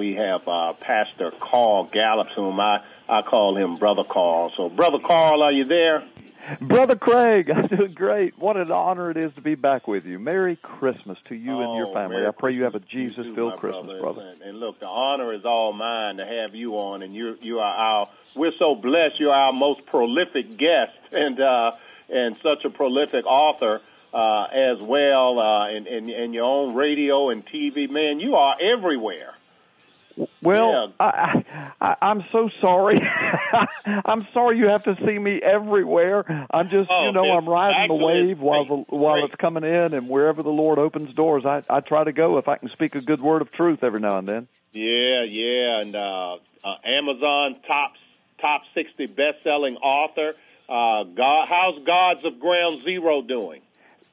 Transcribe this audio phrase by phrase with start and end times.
[0.00, 4.50] we have uh, Pastor Carl Gallups, whom I, I call him Brother Carl.
[4.56, 6.04] So, Brother Carl, are you there?
[6.58, 8.38] Brother Craig, I'm doing great.
[8.38, 10.18] What an honor it is to be back with you.
[10.18, 12.16] Merry Christmas to you oh, and your family.
[12.16, 14.00] Merry I pray you have a Jesus filled Christmas, brothers.
[14.00, 14.32] brother.
[14.32, 17.58] And, and look, the honor is all mine to have you on, and you you
[17.58, 18.08] are our.
[18.34, 19.20] We're so blessed.
[19.20, 21.72] You're our most prolific guest, and uh,
[22.08, 23.82] and such a prolific author
[24.14, 27.90] uh, as well, uh, in, in in your own radio and TV.
[27.90, 29.34] Man, you are everywhere.
[30.42, 31.44] Well, I,
[31.80, 32.98] I, I'm so sorry.
[34.04, 36.46] I'm sorry you have to see me everywhere.
[36.50, 39.24] I'm just, Oh, you know, I'm riding the wave while the it's while great.
[39.26, 42.48] it's coming in, and wherever the Lord opens doors, I I try to go if
[42.48, 44.48] I can speak a good word of truth every now and then.
[44.72, 47.92] Yeah, yeah, and uh, uh, Amazon top
[48.40, 50.34] top sixty best selling author.
[50.68, 53.60] Uh, God, how's Gods of Ground Zero doing?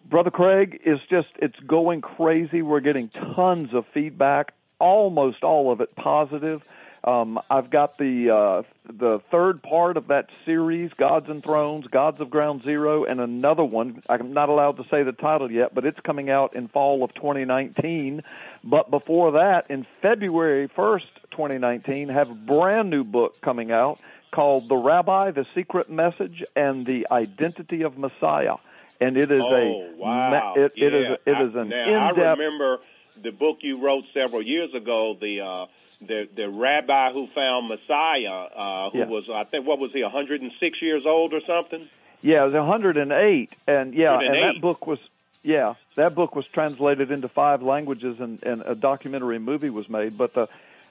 [0.09, 2.62] Brother Craig is just it's going crazy.
[2.62, 6.63] We're getting tons of feedback, almost all of it positive.
[7.04, 12.20] Um, I've got the uh, the third part of that series, Gods and Thrones, Gods
[12.20, 14.01] of Ground Zero, and another one.
[14.10, 17.13] I'm not allowed to say the title yet, but it's coming out in fall of
[17.13, 18.24] 2019.
[18.63, 23.99] But before that, in February 1st, 2019, have a brand new book coming out
[24.32, 28.55] called The Rabbi, The Secret Message, and the Identity of Messiah.
[28.99, 30.54] And it is oh a wow!
[30.57, 31.34] it, it is Yeah.
[31.34, 32.79] it is an now, in-depth remember
[33.21, 35.18] the book you wrote several years ago.
[35.20, 35.65] The uh,
[36.01, 39.05] the the rabbi who found Messiah, uh, who Yeah.
[39.05, 41.88] was I think what was he 106 years old or something?
[42.21, 44.99] Yeah, it was 108, and yeah, and that book was
[45.43, 50.18] yeah, that book was translated into five languages, and, and a documentary movie was made.
[50.18, 50.48] But the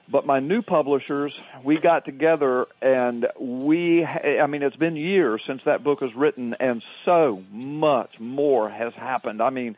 [0.09, 5.63] but my new publishers, we got together, and we I mean, it's been years since
[5.63, 9.41] that book was written, and so much more has happened.
[9.41, 9.75] I mean,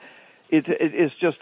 [0.49, 1.37] it, it it's just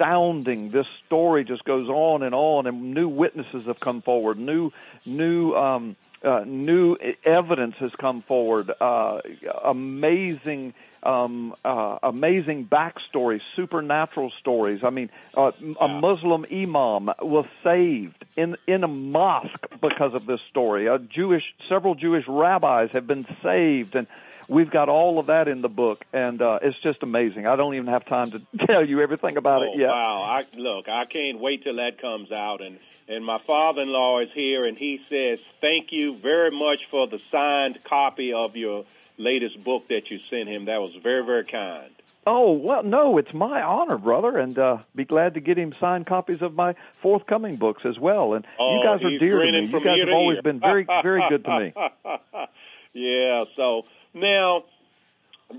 [0.00, 0.70] astounding.
[0.70, 4.72] This story just goes on and on, and new witnesses have come forward, new
[5.06, 5.54] new.
[5.54, 8.70] um uh, new evidence has come forward.
[8.78, 9.22] Uh,
[9.64, 14.80] amazing, um, uh, amazing backstories, supernatural stories.
[14.84, 20.40] I mean, uh, a Muslim imam was saved in in a mosque because of this
[20.50, 20.86] story.
[20.86, 24.06] A Jewish, several Jewish rabbis have been saved, and
[24.48, 26.04] we've got all of that in the book.
[26.12, 27.46] And uh, it's just amazing.
[27.46, 29.88] I don't even have time to tell you everything about oh, it yet.
[29.88, 30.22] Wow!
[30.22, 32.78] I, look, I can't wait till that comes out, and
[33.08, 37.82] and my father-in-law is here, and he says thank you very much for the signed
[37.84, 38.84] copy of your
[39.20, 40.64] latest book that you sent him.
[40.64, 41.90] That was very very kind.
[42.26, 46.06] Oh well, no, it's my honor, brother, and uh, be glad to get him signed
[46.06, 48.34] copies of my forthcoming books as well.
[48.34, 49.66] And Oh, you guys are dear to me.
[49.66, 50.42] You guys have always ear.
[50.42, 51.72] been very, very good to me.
[52.92, 53.44] yeah.
[53.56, 53.82] So
[54.14, 54.64] now,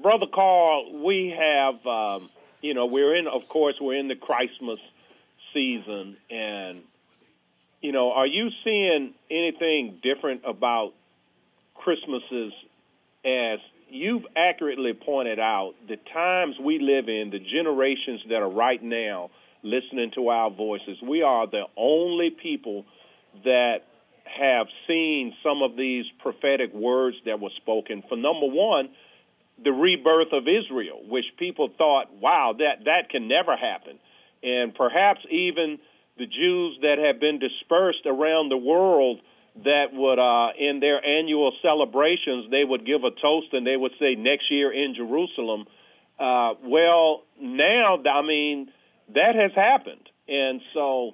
[0.01, 2.29] brother Carl, we have, um,
[2.61, 3.28] you know, we're in.
[3.28, 4.79] Of course, we're in the Christmas
[5.53, 6.81] season, and
[7.81, 10.93] you know, are you seeing anything different about
[11.75, 12.53] Christmases
[13.26, 13.59] as
[13.90, 19.30] you've accurately pointed out the times we live in, the generations that are right now
[19.64, 20.98] listening to our voices.
[21.08, 22.86] We are the only people
[23.44, 23.82] that
[24.26, 28.04] have seen some of these prophetic words that were spoken.
[28.08, 28.90] For number one,
[29.64, 34.00] the rebirth of Israel, which people thought, wow, that, that can never happen.
[34.42, 35.78] And perhaps even
[36.18, 39.20] the Jews that have been dispersed around the world
[39.63, 43.91] that would, uh, in their annual celebrations, they would give a toast and they would
[44.00, 45.66] say, next year in Jerusalem.
[46.19, 48.72] Uh, well, now, I mean,
[49.13, 50.07] that has happened.
[50.28, 51.11] And so,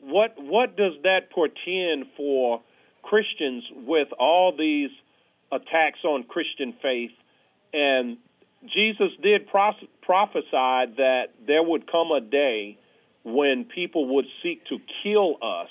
[0.00, 2.60] what what does that portend for
[3.02, 4.90] Christians with all these
[5.50, 7.12] attacks on Christian faith?
[7.72, 8.18] And
[8.64, 12.78] Jesus did pros- prophesy that there would come a day
[13.24, 15.68] when people would seek to kill us,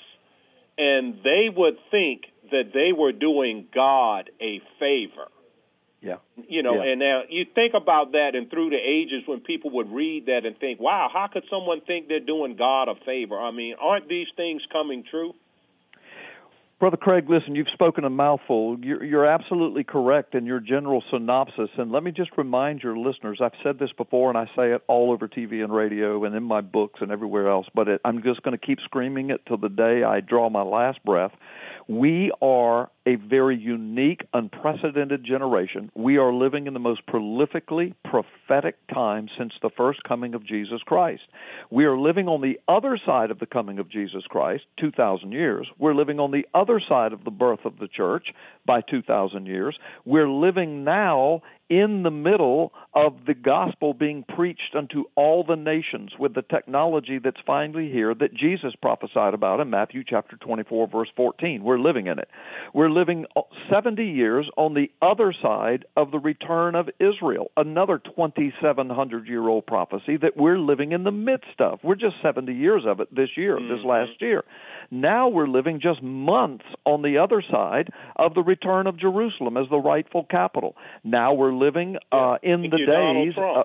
[0.82, 5.28] and they would think that they were doing God a favor.
[6.00, 6.16] Yeah.
[6.48, 6.90] You know, Yeah.
[6.90, 10.44] and now you think about that, and through the ages, when people would read that
[10.44, 14.08] and think, "Wow, how could someone think they're doing God a favor?" I mean, aren't
[14.08, 15.34] these things coming true?
[16.82, 18.76] Brother Craig, listen, you've spoken a mouthful.
[18.82, 21.68] You're, you're absolutely correct in your general synopsis.
[21.78, 24.82] And let me just remind your listeners I've said this before, and I say it
[24.88, 28.20] all over TV and radio and in my books and everywhere else, but it, I'm
[28.24, 31.30] just going to keep screaming it till the day I draw my last breath.
[31.86, 35.90] We are a very unique, unprecedented generation.
[35.94, 40.80] We are living in the most prolifically prophetic time since the first coming of Jesus
[40.84, 41.22] Christ.
[41.70, 45.66] We are living on the other side of the coming of Jesus Christ, 2,000 years.
[45.78, 48.28] We're living on the other side of the birth of the church
[48.66, 49.76] by 2,000 years.
[50.04, 56.12] We're living now in the middle of the gospel being preached unto all the nations
[56.18, 61.08] with the technology that's finally here that Jesus prophesied about in Matthew chapter 24 verse
[61.16, 61.64] 14.
[61.64, 62.28] We're living in it.
[62.74, 63.26] We're living
[63.70, 69.66] 70 years on the other side of the return of Israel, another 2700 year old
[69.66, 71.80] prophecy that we're living in the midst of.
[71.82, 73.74] We're just 70 years of it this year, mm-hmm.
[73.74, 74.44] this last year.
[74.90, 79.68] Now we're living just months on the other side of the return of Jerusalem as
[79.70, 80.76] the rightful capital.
[81.02, 83.34] Now we're living uh, in Thank the days.
[83.36, 83.64] Uh,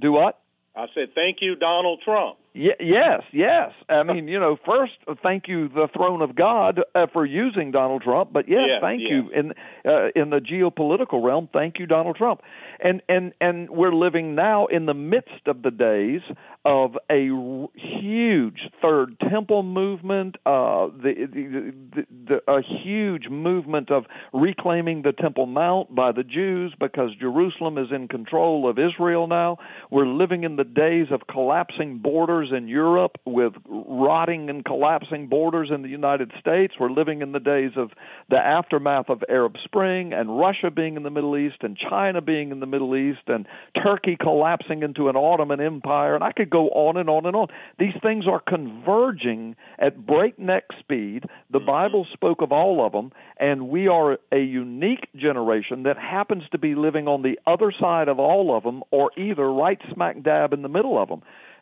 [0.00, 0.40] do what?
[0.74, 2.38] I said, thank you, Donald Trump.
[2.54, 3.70] Y- yes, yes.
[3.88, 4.92] I mean, you know, first,
[5.22, 8.32] thank you, the throne of God, uh, for using Donald Trump.
[8.32, 9.52] But yes, yes thank you in
[9.86, 11.48] uh, in the geopolitical realm.
[11.52, 12.40] Thank you, Donald Trump.
[12.82, 16.22] And and and we're living now in the midst of the days
[16.64, 23.90] of a r- huge third temple movement, uh, the, the, the, the a huge movement
[23.90, 29.26] of reclaiming the Temple Mount by the Jews because Jerusalem is in control of Israel
[29.26, 29.58] now.
[29.90, 35.28] We're living in the days of collapsing borders borders in Europe with rotting and collapsing
[35.28, 36.74] borders in the United States.
[36.80, 37.90] We're living in the days of
[38.30, 42.50] the aftermath of Arab Spring and Russia being in the Middle East and China being
[42.50, 43.46] in the Middle East and
[43.82, 46.14] Turkey collapsing into an Ottoman empire.
[46.14, 47.48] And I could go on and on and on.
[47.78, 51.24] These things are converging at breakneck speed.
[51.50, 51.66] The mm-hmm.
[51.66, 56.58] Bible spoke of all of them, and we are a unique generation that happens to
[56.58, 60.54] be living on the other side of all of them or either right smack dab
[60.54, 61.20] in the middle of them.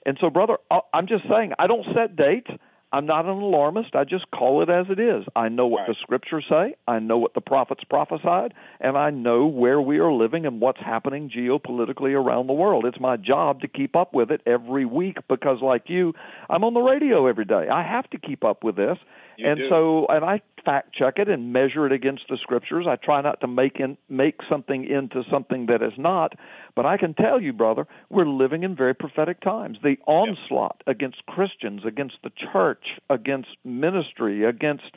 [0.08, 0.56] And so, brother,
[0.94, 2.50] I'm just saying, I don't set dates.
[2.90, 3.94] I'm not an alarmist.
[3.94, 5.26] I just call it as it is.
[5.37, 5.88] I know what right.
[5.88, 6.76] the scriptures say.
[6.87, 10.81] I know what the prophets prophesied, and I know where we are living and what's
[10.81, 12.87] happening geopolitically around the world.
[12.87, 16.14] It's my job to keep up with it every week because, like you,
[16.49, 17.69] I'm on the radio every day.
[17.70, 18.96] I have to keep up with this.
[19.38, 19.69] You and do.
[19.69, 22.87] so, and I fact check it and measure it against the scriptures.
[22.88, 26.35] I try not to make in, make something into something that is not.
[26.75, 29.79] But I can tell you, brother, we're living in very prophetic times.
[29.82, 34.90] The onslaught against Christians, against the church, against ministry, against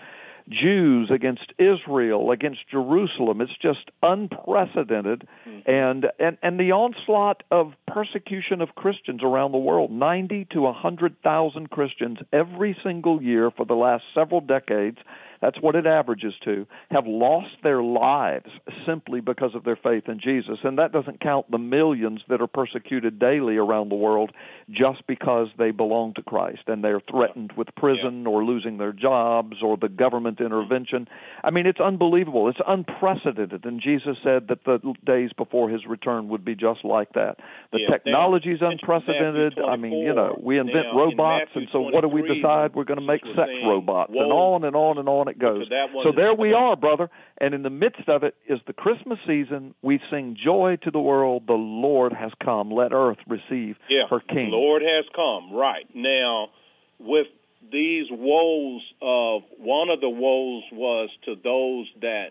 [0.50, 3.42] Jews, against Israel, against Jerusalem.
[3.42, 5.70] It's just unprecedented, mm-hmm.
[5.70, 9.92] and and and the onslaught of persecution of Christians around the world.
[9.92, 14.98] Ninety to a hundred thousand Christians every single year for the last several decades
[15.42, 18.50] that's what it averages to, have lost their lives
[18.86, 20.60] simply because of their faith in Jesus.
[20.64, 24.32] And that doesn't count the millions that are persecuted daily around the world
[24.70, 28.30] just because they belong to Christ and they're threatened with prison yeah.
[28.30, 31.08] or losing their jobs or the government intervention.
[31.44, 32.48] I mean, it's unbelievable.
[32.50, 33.66] It's unprecedented.
[33.66, 37.38] And Jesus said that the days before his return would be just like that.
[37.72, 39.58] The yeah, technology is unprecedented.
[39.60, 42.76] I mean, you know, we invent now, robots, and so what do we decide?
[42.76, 45.66] We're going to make sex robots, and on and on and on it goes.
[46.04, 47.10] So, there we are, brother.
[47.40, 49.74] And in the midst of it is the Christmas season.
[49.82, 51.44] We sing joy to the world.
[51.48, 52.72] The Lord has come.
[52.72, 54.52] Let earth receive yeah, her King.
[54.52, 55.54] The Lord has come.
[55.54, 56.50] Right now,
[57.00, 57.28] with
[57.72, 62.30] these woes of one of the woes was to those that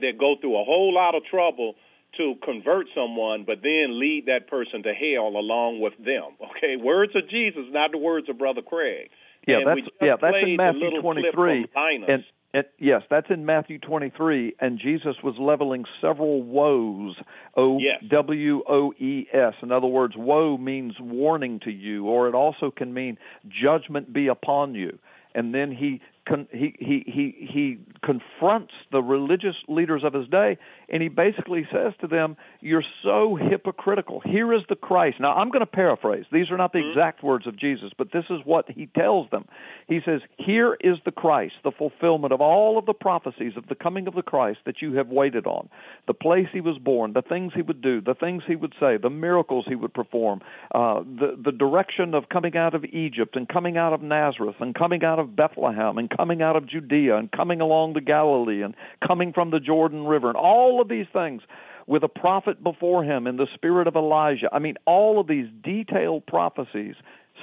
[0.00, 1.74] that go through a whole lot of trouble
[2.16, 6.34] to convert someone, but then lead that person to hell along with them.
[6.56, 9.10] Okay, words of Jesus, not the words of Brother Craig.
[9.46, 11.66] Yeah, and that's yeah, that's in Matthew 23.
[12.08, 17.16] And and yes, that's in Matthew 23, and Jesus was leveling several woes.
[17.56, 17.78] O
[18.08, 19.54] W O E S.
[19.62, 24.26] In other words, woe means warning to you, or it also can mean judgment be
[24.28, 24.98] upon you.
[25.34, 30.58] And then he con- he, he he he confronts the religious leaders of his day,
[30.88, 34.20] and he basically says to them, "You're so hypocritical.
[34.20, 36.24] Here is the Christ." Now, I'm going to paraphrase.
[36.32, 36.90] These are not the mm-hmm.
[36.90, 39.46] exact words of Jesus, but this is what he tells them.
[39.86, 43.74] He says, "Here is the Christ, the fulfillment of all of the prophecies of the
[43.74, 45.68] coming of the Christ that you have waited on.
[46.06, 48.96] The place he was born, the things he would do, the things he would say,
[48.96, 50.40] the miracles he would perform,
[50.74, 54.74] uh, the the direction of coming out of Egypt and coming out of Nazareth and
[54.74, 58.74] coming out of Bethlehem and coming out of Judea and coming along the Galilee and
[59.06, 61.42] coming from the Jordan River and all of these things
[61.86, 64.48] with a prophet before him in the spirit of Elijah.
[64.52, 66.94] I mean, all of these detailed prophecies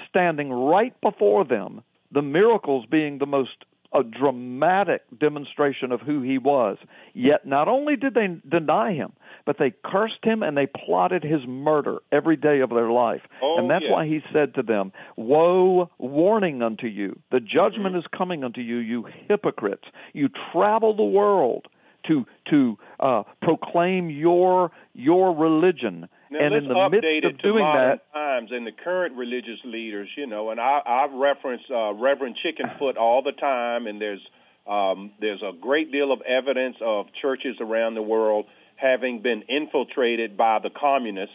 [0.09, 1.81] standing right before them,
[2.11, 6.77] the miracles being the most a dramatic demonstration of who he was.
[7.13, 9.13] Yet not only did they deny him,
[9.45, 13.21] but they cursed him and they plotted his murder every day of their life.
[13.41, 13.93] Oh, and that's yeah.
[13.93, 17.19] why he said to them, Woe, warning unto you.
[17.31, 17.97] The judgment Mm-hmm.
[17.99, 19.85] is coming unto you, you hypocrites.
[20.13, 21.67] You travel the world
[22.07, 26.07] to to uh, proclaim your your religion.
[26.29, 30.27] Now, and in the midst of doing that, times and the current religious leaders, you
[30.27, 34.21] know, and I, I reference uh, Reverend Chickenfoot all the time, and there's
[34.67, 40.37] um, there's a great deal of evidence of churches around the world having been infiltrated
[40.37, 41.33] by the communists.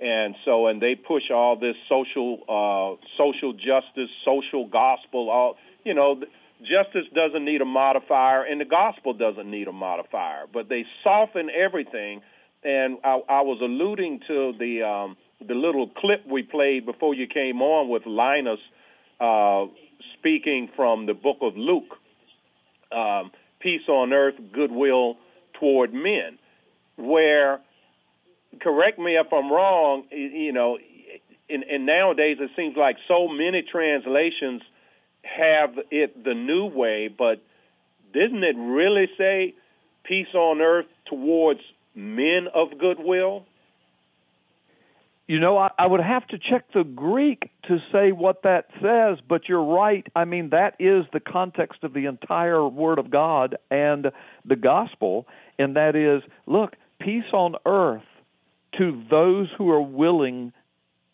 [0.00, 5.30] And so, and they push all this social, uh, social justice, social gospel.
[5.30, 6.20] All you know,
[6.60, 10.46] justice doesn't need a modifier, and the gospel doesn't need a modifier.
[10.52, 12.22] But they soften everything.
[12.64, 15.16] And I, I was alluding to the um,
[15.46, 18.60] the little clip we played before you came on with Linus
[19.20, 19.66] uh,
[20.18, 21.98] speaking from the book of Luke.
[22.92, 25.16] Um, peace on earth, goodwill
[25.58, 26.38] toward men
[26.96, 27.60] where
[28.60, 30.78] correct me if I'm wrong, you know,
[31.48, 34.62] and, and nowadays it seems like so many translations
[35.22, 37.42] have it the new way, but
[38.12, 39.54] didn't it really say
[40.04, 41.60] peace on earth towards
[41.94, 43.44] men of goodwill?
[45.28, 49.18] You know, I, I would have to check the Greek to say what that says,
[49.26, 50.06] but you're right.
[50.16, 54.08] I mean, that is the context of the entire Word of God and
[54.44, 55.26] the gospel,
[55.58, 58.02] and that is look, peace on earth
[58.78, 60.52] to those who are willing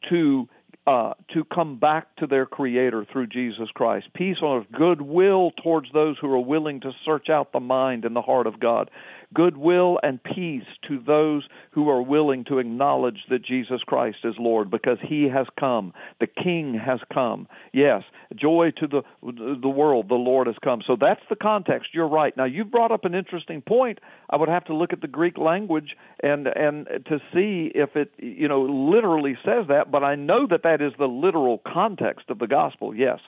[0.08, 0.49] to
[0.87, 4.06] uh, to come back to their Creator through Jesus Christ.
[4.14, 8.16] Peace on earth, goodwill towards those who are willing to search out the mind and
[8.16, 8.90] the heart of God
[9.35, 14.70] goodwill and peace to those who are willing to acknowledge that Jesus Christ is Lord
[14.70, 15.92] because he has come.
[16.20, 17.49] The king has come.
[17.73, 18.02] Yes,
[18.35, 20.82] joy to the the world, the Lord has come.
[20.87, 21.90] So that's the context.
[21.92, 22.37] You're right.
[22.37, 23.99] Now you've brought up an interesting point.
[24.30, 28.12] I would have to look at the Greek language and and to see if it
[28.18, 32.38] you know literally says that, but I know that that is the literal context of
[32.38, 32.94] the gospel.
[32.94, 33.20] Yes.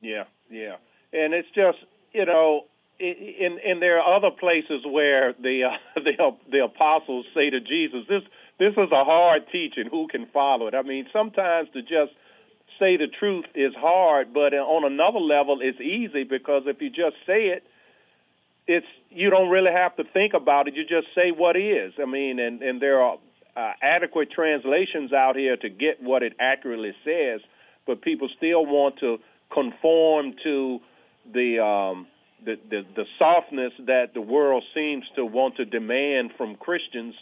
[0.00, 0.76] Yeah, yeah.
[1.12, 1.78] And it's just,
[2.12, 2.62] you know,
[3.00, 8.00] and and there are other places where the uh, the the apostles say to Jesus,
[8.08, 8.22] "This
[8.58, 9.84] this is a hard teaching.
[9.90, 12.12] Who can follow it?" I mean, sometimes to just
[12.78, 17.16] say the truth is hard, but on another level, it's easy because if you just
[17.26, 17.64] say it,
[18.66, 20.74] it's you don't really have to think about it.
[20.74, 21.92] You just say what is.
[22.00, 23.18] I mean, and and there are
[23.56, 27.40] uh, adequate translations out here to get what it accurately says,
[27.86, 29.18] but people still want to
[29.52, 30.80] conform to
[31.32, 32.06] the um,
[32.44, 37.14] the, the the softness that the world seems to want to demand from Christians,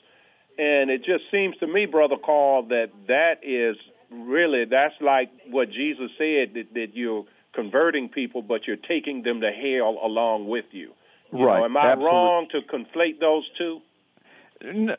[0.58, 3.76] and it just seems to me, brother Carl, that that is
[4.11, 9.40] really that's like what Jesus said that, that you're converting people, but you're taking them
[9.40, 10.92] to hell along with you.
[11.32, 11.58] you right?
[11.61, 12.04] Know, am I Absolutely.
[12.06, 13.80] wrong to conflate those two?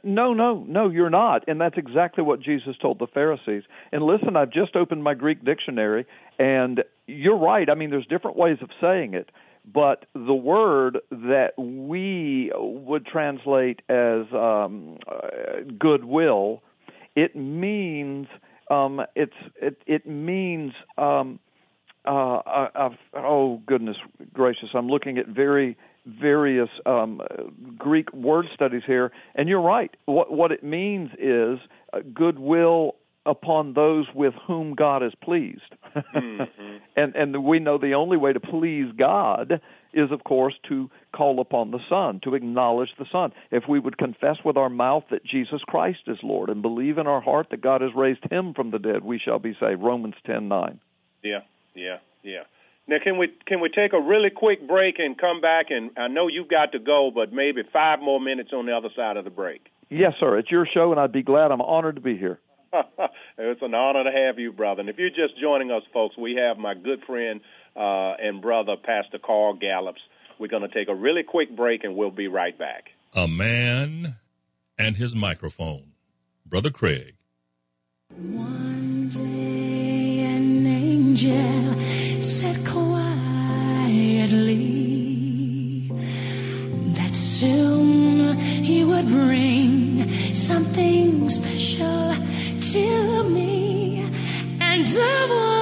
[0.04, 1.48] No, no, no, you're not.
[1.48, 3.64] And that's exactly what Jesus told the Pharisees.
[3.92, 6.06] And listen, I've just opened my Greek dictionary,
[6.38, 7.68] and you're right.
[7.70, 9.30] I mean, there's different ways of saying it
[9.72, 16.62] but the word that we would translate as um, uh, goodwill,
[17.16, 18.28] it means
[18.70, 21.40] um, it's it, it means um,
[22.06, 23.98] uh, uh, oh goodness
[24.34, 27.22] gracious, I'm looking at very various um,
[27.78, 29.96] Greek word studies here, and you're right.
[30.06, 31.60] What what it means is
[31.92, 32.96] uh, goodwill
[33.28, 35.62] upon those with whom God is pleased.
[35.96, 36.78] mm-hmm.
[36.96, 39.62] and and we know the only way to please God
[39.94, 43.32] is of course to call upon the Son, to acknowledge the Son.
[43.52, 47.08] If we would confess with our mouth that Jesus Christ is Lord and believe in
[47.08, 49.82] our heart that God has raised him from the dead, we shall be saved.
[49.82, 50.80] Romans 10:9.
[51.24, 51.42] Yeah,
[51.76, 52.44] yeah, yeah.
[52.88, 55.68] Now, can we can we take a really quick break and come back?
[55.70, 58.90] And I know you've got to go, but maybe five more minutes on the other
[58.96, 59.62] side of the break.
[59.90, 60.38] Yes, sir.
[60.38, 61.52] It's your show, and I'd be glad.
[61.52, 62.40] I'm honored to be here.
[63.38, 64.82] it's an honor to have you, brother.
[64.82, 67.42] And if you're just joining us, folks, we have my good friend
[67.76, 70.02] uh, and brother, Pastor Carl Gallups.
[70.40, 72.90] We're going to take a really quick break, and we'll be right back.
[73.14, 74.18] A man
[74.78, 75.94] and his microphone.
[76.46, 77.16] Brother Craig.
[78.16, 81.74] One day an angel
[82.22, 83.08] said quietly
[86.94, 92.14] that soon he would bring something special
[92.78, 94.08] to me
[94.60, 95.57] and double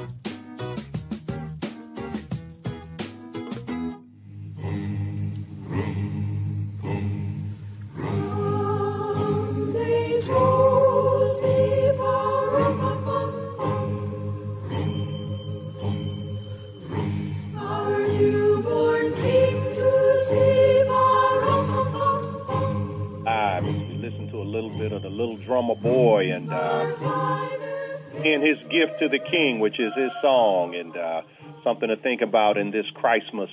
[28.63, 31.21] Gift to the King, which is his song, and uh,
[31.63, 33.49] something to think about in this Christmas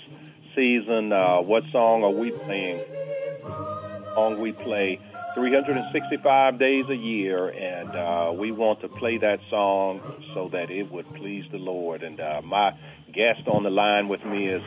[0.54, 1.12] season.
[1.12, 2.80] Uh, what song are we playing?
[4.14, 5.00] Song we play
[5.34, 10.00] 365 days a year, and uh, we want to play that song
[10.34, 12.02] so that it would please the Lord.
[12.02, 12.74] And uh, my
[13.12, 14.62] guest on the line with me is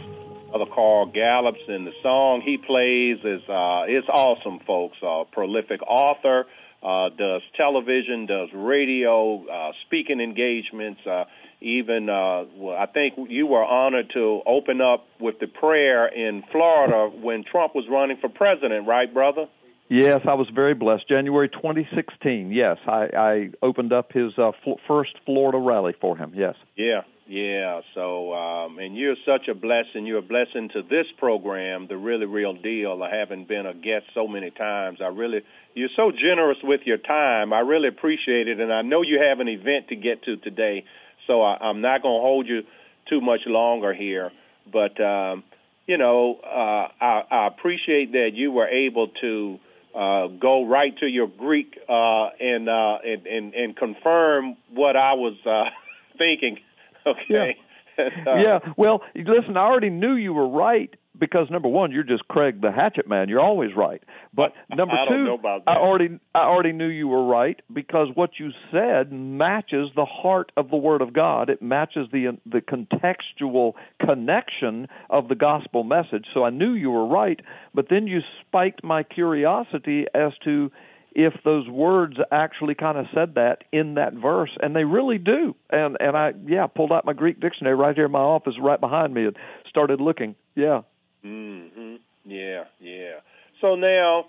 [0.50, 4.98] Brother Carl Gallups, and the song he plays is uh, it's awesome, folks.
[5.02, 6.46] Uh, prolific author,
[6.84, 11.02] uh, does television, does radio, uh, speaking engagements.
[11.06, 11.26] Uh,
[11.62, 16.44] even, uh, well, I think you were honored to open up with the prayer in
[16.52, 19.46] Florida when Trump was running for president, right, brother?
[19.90, 21.08] Yes, I was very blessed.
[21.10, 22.50] January 2016.
[22.52, 26.32] Yes, I, I opened up his uh, fl- first Florida rally for him.
[26.34, 26.56] Yes.
[26.78, 27.80] Yeah, yeah.
[27.96, 30.06] So, um, and you're such a blessing.
[30.06, 33.02] You're a blessing to this program, the really real deal.
[33.02, 35.00] I haven't been a guest so many times.
[35.02, 35.40] I really,
[35.74, 37.54] you're so generous with your time.
[37.54, 40.84] I really appreciate it, and I know you have an event to get to today,
[41.26, 42.64] so I, I'm not going to hold you
[43.10, 44.30] too much longer here.
[44.70, 45.46] But um,
[45.88, 49.58] you know, uh, I, I appreciate that you were able to
[49.96, 55.14] uh, go right to your Greek uh, and, uh, and and and confirm what I
[55.14, 55.70] was uh,
[56.18, 56.58] thinking.
[57.08, 57.58] Okay.
[57.98, 58.60] Uh, yeah.
[58.78, 62.72] Well, listen, I already knew you were right because number one, you're just Craig the
[62.72, 63.30] Hatchet Man.
[63.30, 64.02] You're always right.
[64.34, 65.38] But number I two,
[65.68, 70.52] I already I already knew you were right because what you said matches the heart
[70.58, 71.50] of the Word of God.
[71.50, 76.26] It matches the the contextual connection of the gospel message.
[76.34, 77.40] So I knew you were right.
[77.74, 80.72] But then you spiked my curiosity as to
[81.14, 85.56] if those words actually kind of said that in that verse and they really do
[85.70, 88.80] and and i yeah pulled out my greek dictionary right here in my office right
[88.80, 89.36] behind me and
[89.70, 90.82] started looking yeah
[91.24, 91.96] hmm
[92.26, 93.20] Yeah, yeah.
[93.62, 94.26] So now,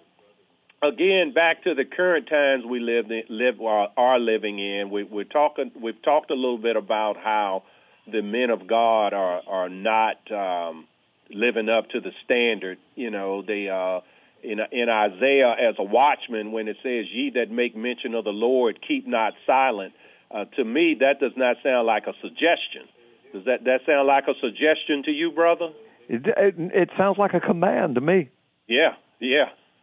[0.83, 4.91] again, back to the current times we live in, live are living in.
[4.91, 5.71] We, we're talking.
[5.81, 7.65] We've talked a little bit about how
[8.11, 10.87] the men of God are are not um,
[11.31, 12.79] living up to the standard.
[12.95, 14.01] You know, they uh,
[14.43, 18.33] in in Isaiah as a watchman when it says, "Ye that make mention of the
[18.33, 19.95] Lord, keep not silent."
[20.31, 22.89] Uh, to me, that does not sound like a suggestion.
[23.33, 25.71] Does that that sound like a suggestion to you, brother?
[26.09, 28.29] it it, it sounds like a command to me
[28.67, 29.51] Yeah, yeah.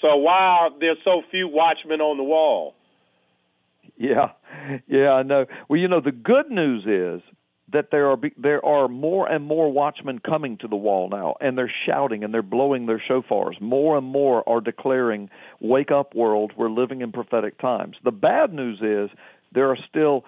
[0.00, 2.74] so why there's so few watchmen on the wall?
[3.96, 4.30] yeah
[4.86, 7.20] yeah i know well you know the good news is
[7.72, 11.34] that there are be- there are more and more watchmen coming to the wall now
[11.40, 13.60] and they're shouting and they're blowing their shofars.
[13.60, 15.28] More and more are declaring
[15.60, 16.52] wake up world.
[16.56, 17.96] We're living in prophetic times.
[18.04, 19.10] The bad news is
[19.52, 20.24] there are still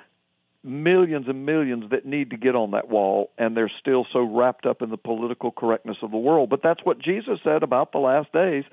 [0.63, 4.67] millions and millions that need to get on that wall and they're still so wrapped
[4.67, 6.51] up in the political correctness of the world.
[6.51, 8.65] But that's what jesus said about the last days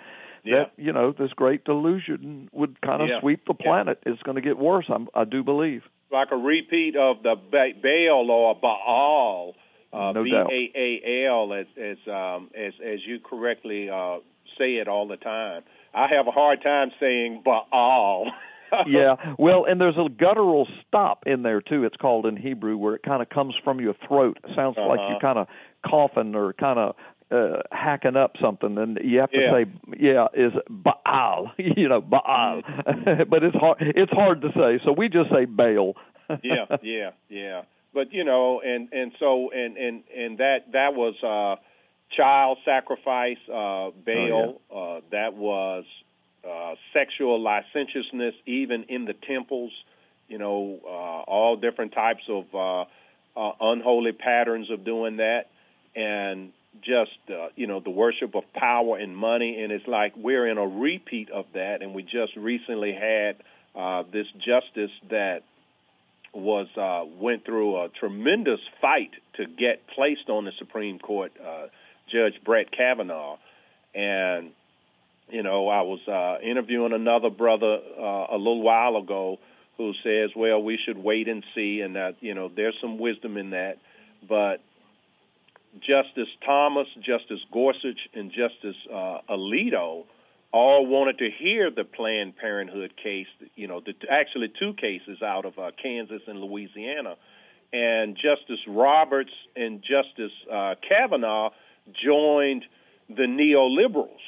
[0.44, 0.64] Yeah.
[0.64, 3.22] that you know this great delusion would kind of Yeah.
[3.22, 4.00] sweep the planet.
[4.06, 7.74] It's going to get worse I'm, i do believe Like a repeat of the ba-
[7.82, 9.54] Baal or Baal,
[9.92, 10.32] uh, No B.
[10.34, 14.18] A A L, as as um, as as you correctly uh,
[14.58, 15.64] say it all the time.
[15.94, 18.32] I have a hard time saying Baal.
[18.86, 22.96] yeah well and there's a guttural stop in there too it's called in hebrew where
[22.96, 25.08] it kind of comes from your throat it sounds like Uh-huh.
[25.12, 25.48] you're kind of
[25.90, 26.94] coughing or kind of
[27.32, 29.52] uh, hacking up something, and you have to Yeah.
[29.52, 29.66] say,
[30.00, 32.62] "Yeah, is Baal?" you know, Baal,
[33.30, 33.78] but it's hard.
[33.82, 35.96] It's hard to say, so we just say Baal.
[36.44, 37.62] yeah, yeah, yeah.
[37.94, 41.62] But you know, and and so and and and that that was uh,
[42.16, 44.62] child sacrifice, uh, Baal.
[44.74, 45.84] uh, that was
[46.48, 49.72] uh, sexual licentiousness, even in the temples.
[50.30, 52.82] You know, uh, all different types of uh,
[53.40, 55.48] uh, unholy patterns of doing that,
[55.96, 56.52] and
[56.84, 59.62] just uh, you know the worship of power and money.
[59.62, 61.82] And it's like we're in a repeat of that.
[61.82, 63.38] And we just recently had
[63.76, 65.44] uh, this justice that
[66.34, 71.68] was uh, went through a tremendous fight to get placed on the Supreme Court, uh,
[72.12, 73.38] Judge Brett Kavanaugh,
[73.96, 74.52] and
[75.30, 79.38] you know I was uh, interviewing another brother uh, a little while ago
[79.78, 83.38] who says, well, we should wait and see, and that you know there's some wisdom
[83.38, 83.78] in that,
[84.28, 84.58] but
[85.76, 90.06] Justice Thomas, Justice Gorsuch, and Justice uh, Alito
[90.52, 93.28] all wanted to hear the Planned Parenthood case.
[93.56, 97.16] You know, the, actually two cases out of uh, Kansas and Louisiana,
[97.74, 101.50] and Justice Roberts and Justice uh, Kavanaugh
[102.04, 102.66] joined
[103.10, 104.26] the neoliberals,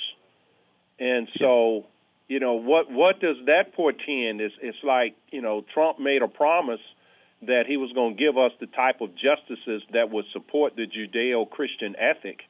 [1.00, 1.86] and so.
[2.32, 2.92] You know what?
[2.92, 4.40] What does that portend?
[4.40, 6.80] It's, it's like you know Trump made a promise
[7.48, 10.86] that he was going to give us the type of justices that would support the
[10.88, 12.42] Judeo-Christian ethic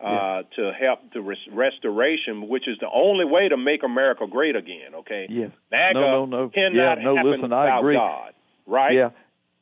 [0.00, 0.42] uh, Yeah.
[0.56, 4.94] to help the res- restoration, which is the only way to make America great again.
[4.96, 5.50] Okay, Yes.
[5.70, 6.48] MAGA No, no, no.
[6.48, 7.94] cannot Yeah, no, happen listen, I agree.
[7.94, 8.32] God,
[8.66, 8.94] right?
[8.94, 9.10] Yeah.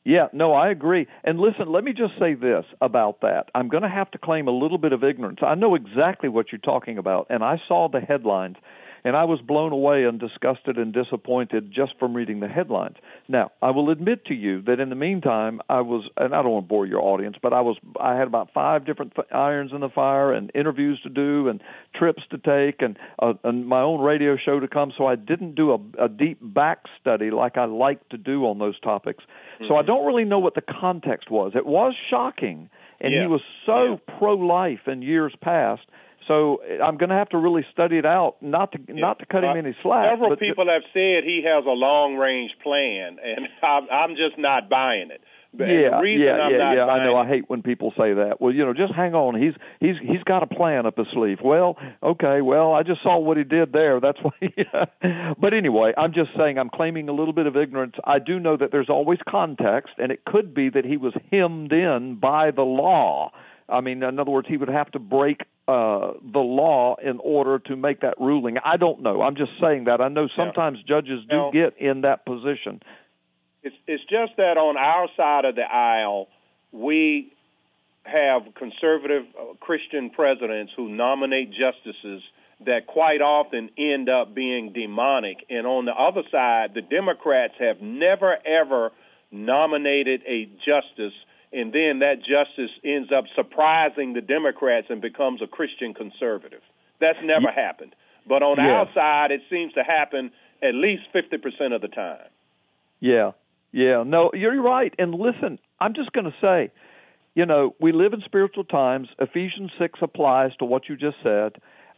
[0.03, 1.05] Yeah, no, I agree.
[1.23, 3.49] And listen, let me just say this about that.
[3.53, 5.41] I'm going to have to claim a little bit of ignorance.
[5.43, 8.55] I know exactly what you're talking about, and I saw the headlines,
[9.03, 12.97] and I was blown away and disgusted and disappointed just from reading the headlines.
[13.27, 16.51] Now, I will admit to you that in the meantime, I was, and I don't
[16.51, 19.81] want to bore your audience, but I was, I had about five different irons in
[19.81, 21.61] the fire and interviews to do and
[21.95, 24.91] trips to take and, uh, and my own radio show to come.
[24.97, 28.59] So I didn't do a, a deep back study like I like to do on
[28.59, 29.23] those topics.
[29.67, 31.51] So I don't really know what the context was.
[31.55, 33.21] It was shocking, and Yeah.
[33.21, 35.83] he was so pro-life in years past.
[36.31, 39.43] So I'm going to have to really study it out, not to not to cut
[39.43, 40.11] him Uh, any slack.
[40.11, 44.69] Several people have said he has a long range plan, and I'm, I'm just not
[44.69, 45.21] buying it.
[45.53, 46.85] But yeah, the reason yeah, I'm yeah, yeah.
[46.85, 47.17] I know.
[47.17, 48.39] I hate when people say that.
[48.39, 49.35] Well, you know, just hang on.
[49.35, 51.39] He's he's he's got a plan up his sleeve.
[51.43, 52.39] Well, okay.
[52.39, 53.99] Well, I just saw what he did there.
[53.99, 54.31] That's why.
[55.37, 57.95] but anyway, I'm just saying I'm claiming a little bit of ignorance.
[58.05, 61.73] I do know that there's always context, and it could be that he was hemmed
[61.73, 63.31] in by the law.
[63.69, 67.59] I mean, in other words, he would have to break uh, the law in order
[67.59, 68.57] to make that ruling.
[68.63, 69.21] I don't know.
[69.21, 70.01] I'm just saying that.
[70.01, 71.51] I know sometimes judges do No.
[71.51, 72.81] get in that position.
[73.63, 76.27] It's it's just that on our side of the aisle,
[76.71, 77.31] we
[78.03, 82.23] have conservative uh, Christian presidents who nominate justices
[82.65, 85.37] that quite often end up being demonic.
[85.49, 88.91] And on the other side, the Democrats have never ever
[89.31, 91.13] nominated a justice
[91.53, 96.61] and then that justice ends up surprising the Democrats and becomes a Christian conservative.
[96.99, 97.95] That's never happened.
[98.27, 98.71] But on Yeah.
[98.73, 102.27] our side, it seems to happen at least 50% of the time.
[102.99, 103.31] Yeah,
[103.71, 104.03] yeah.
[104.03, 104.93] No, you're right.
[104.99, 106.71] And listen, I'm just going to say,
[107.33, 109.07] you know, we live in spiritual times.
[109.19, 111.53] Ephesians 6 applies to what you just said.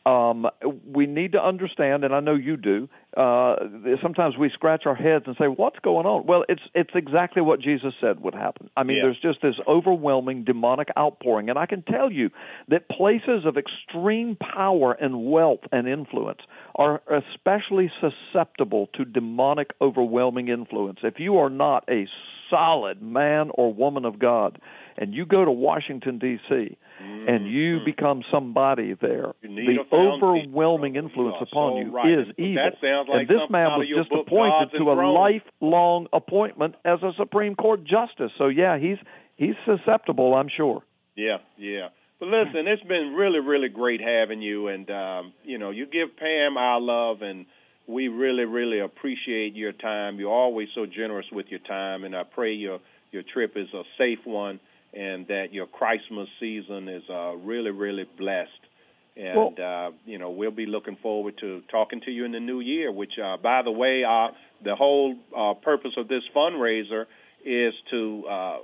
[0.05, 0.47] Um,
[0.85, 2.89] we need to understand, and I know you do.
[3.15, 3.55] Uh,
[4.01, 7.61] sometimes we scratch our heads and say, "What's going on?" Well, it's it's exactly what
[7.61, 8.69] Jesus said would happen.
[8.75, 9.03] I mean, Yeah.
[9.03, 12.31] there's just this overwhelming demonic outpouring, and I can tell you
[12.67, 16.41] that places of extreme power and wealth and influence
[16.75, 20.99] are especially susceptible to demonic overwhelming influence.
[21.03, 22.07] If you are not a
[22.53, 24.59] solid man or woman of God,
[24.97, 26.77] and you go to Washington D.C.
[27.27, 29.55] and you become somebody there, Mm-hmm.
[29.55, 31.07] The overwhelming brother.
[31.07, 32.19] influence You upon so you right.
[32.19, 32.63] is evil.
[32.63, 36.99] that sounds like and this man was just book, appointed to a lifelong appointment as
[37.03, 38.31] a Supreme Court justice.
[38.37, 38.97] So yeah, he's
[39.35, 40.83] he's susceptible, I'm sure.
[41.15, 41.89] Yeah, yeah.
[42.19, 46.15] But listen, it's been really, really great having you, and um, you know, you give
[46.17, 47.45] Pam our love, and
[47.87, 50.19] we really, really appreciate your time.
[50.19, 52.79] You're always so generous with your time, and I pray your
[53.11, 54.59] your trip is a safe one,
[54.93, 58.49] and that your Christmas season is uh, really, really blessed.
[59.15, 62.61] And uh, you know, we'll be looking forward to talking to you in the new
[62.61, 62.91] year.
[62.91, 64.29] Which, uh, by the way, uh,
[64.63, 67.05] the whole uh, purpose of this fundraiser
[67.45, 68.57] is to uh,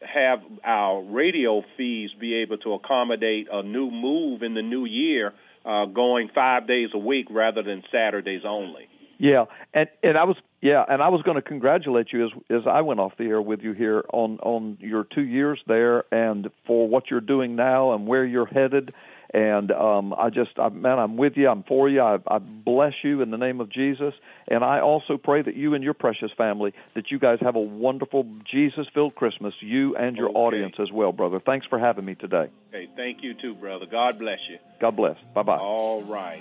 [0.00, 5.32] have our radio fees be able to accommodate a new move in the new year,
[5.68, 8.88] uh, going five days a week rather than Saturdays only.
[9.18, 12.62] Yeah, and and I was yeah, and I was going to congratulate you as as
[12.66, 16.48] I went off the air with you here on on your two years there, and
[16.66, 18.94] for what you're doing now and where you're headed,
[19.32, 21.48] And um, I just, I, man, I'm with you.
[21.48, 22.00] I'm for you.
[22.00, 24.14] I, I bless you in the name of Jesus.
[24.48, 27.60] And I also pray that you and your precious family, that you guys have a
[27.60, 29.54] wonderful Jesus-filled Christmas.
[29.60, 30.38] You and your Okay.
[30.38, 31.40] audience as well, brother.
[31.44, 32.48] Thanks for having me today.
[32.68, 33.86] Okay, thank you too, brother.
[33.90, 34.58] God bless you.
[34.80, 35.16] God bless.
[35.34, 35.58] Bye bye.
[35.58, 36.36] All right.